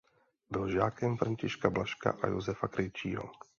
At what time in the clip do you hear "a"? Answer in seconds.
2.21-2.27